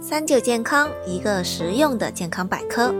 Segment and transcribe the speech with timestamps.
[0.00, 2.94] 三九健康，一个实用的健康百科。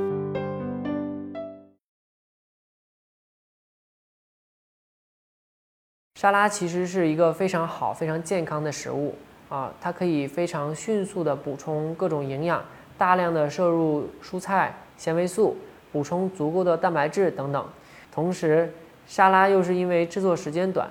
[6.17, 9.15] 沙拉其实是一个非常好、非常健康的食物
[9.49, 12.65] 啊，它可以非常迅速的补充各种营养，
[12.99, 15.57] 大量的摄入蔬菜、纤维素，
[15.93, 17.65] 补充足够的蛋白质等等。
[18.11, 18.75] 同时，
[19.07, 20.91] 沙拉又是因为制作时间短，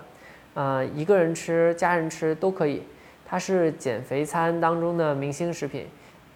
[0.54, 2.82] 呃，一个人吃、家人吃都可以。
[3.30, 5.86] 它是减肥餐当中的明星食品，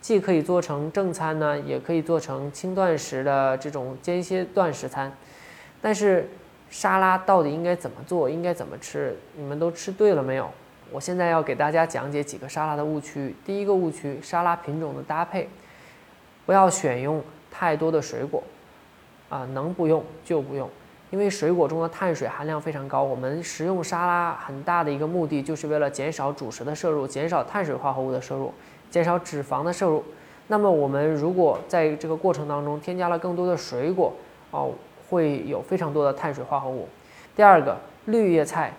[0.01, 5.09] 既可以做成正餐呢，也可以做成轻断食的这种间歇断食餐。
[5.81, 6.29] 但是
[6.69, 9.17] 沙拉到底应该怎么做，应该怎么吃？
[9.37, 10.51] 你们都吃对了没有？
[10.91, 13.33] 我现在要给大家讲解几个沙拉的误区。
[13.45, 15.47] 第一个误区，沙拉品种的搭配，
[16.45, 18.43] 不要选用太多的水果，
[19.29, 20.69] 啊，能不用就不用。
[21.11, 28.53] 因为水果中的碳水含量非常高，我们食用沙拉很大的一个目的就是为了减少主食的摄入，减少碳水化合物的摄入，
[28.89, 30.01] 减少脂肪的摄入。
[30.47, 34.13] 那么我们如果在这个过程当中添加了更多的水果，
[34.51, 34.71] 哦，
[35.09, 36.87] 会有非常多的碳水化合物。
[37.35, 38.73] 第二个，绿叶菜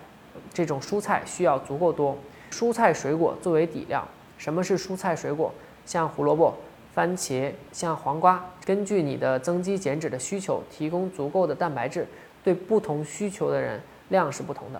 [0.51, 2.17] 这种蔬菜需要足够多，
[2.51, 4.03] 蔬菜水果作为底料。
[4.39, 5.53] 什么是蔬菜水果？
[5.85, 6.55] 像胡萝卜。
[6.93, 12.07] 番茄像黄瓜，根据你的增肌减脂的需求，提供足够的蛋白质，
[12.43, 14.79] 对不同需求的人量是不同的。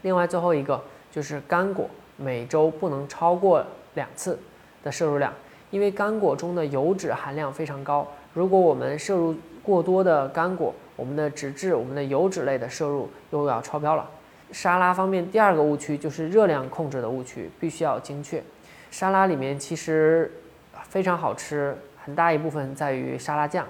[0.00, 4.38] 另外，最后一个就是干果，每周不能超过两次
[4.82, 5.30] 的摄入量，
[5.70, 8.08] 因为干果中的油脂含量非常高。
[8.32, 14.08] 如果我们摄入过多的干果，我们的脂质、我们的油脂类的摄入又要超标了。
[14.50, 18.42] 沙拉方面，第二个误区就是热量控制的误区，必须要精确。
[18.90, 20.32] 沙拉里面其实。
[20.88, 23.66] 非常好吃，很大一部分在于沙拉酱。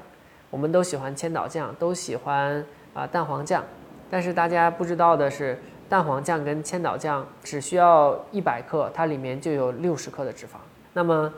[0.50, 3.64] 我们都喜欢千岛酱，都喜欢啊蛋黄酱，
[4.10, 10.58] 但是大家不知道的是，蛋黄酱跟千岛酱只需要一百克，它里面就有六十克的脂肪。
[10.92, 11.32] 那么，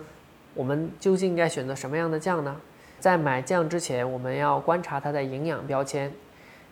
[0.54, 2.56] 我们究竟应该选择什么样的酱呢？
[2.98, 6.10] 在买酱之前，我们要观察它的营养标签，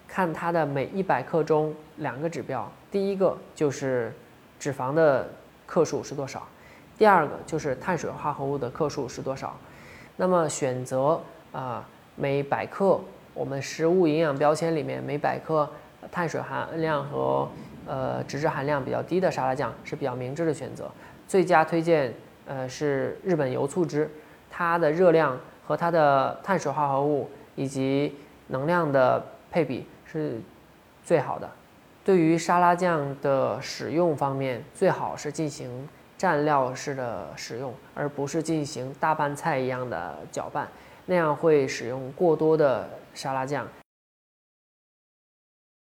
[0.08, 4.12] 看它的每一百克中两个指标，第一个就是
[4.58, 5.28] 脂肪的
[5.66, 6.46] 克数是多少。
[7.00, 9.56] 第二个就是碳水化合物的克数是多少，
[10.16, 11.18] 那么选择
[11.50, 11.82] 啊
[12.14, 13.00] 每百克
[13.32, 15.66] 我们食物营养标签里面每百克
[16.12, 17.48] 碳水含量和
[17.86, 20.90] 呃脂质含量比较低的沙拉酱是比较明智的选择。
[21.26, 22.12] 最佳推荐
[22.46, 24.10] 呃是日本油醋汁，
[24.50, 28.14] 它的热量和它的碳水化合物以及
[28.48, 30.38] 能量的配比是
[31.02, 31.48] 最好的。
[32.04, 35.88] 对于沙拉酱的使用方面，最好是进行。
[36.20, 40.68] 蘸料式的使用，而不是进行大拌菜一样的搅拌，
[41.06, 43.66] 那样会使用过多的沙拉酱，